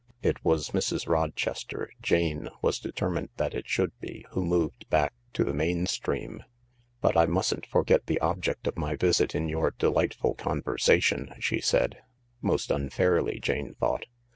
[0.23, 1.07] It was Mrs.
[1.07, 6.41] Rochester— Jane was determined that it should be— who moved back to the main stream."
[7.03, 11.97] But I mustn't forget the object of my visit in your delightful conversation/'shesaid—
[12.41, 14.07] mostunf airly Janethought.